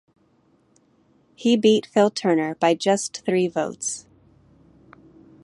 [1.35, 4.07] He beat Phil Turner by just three votes.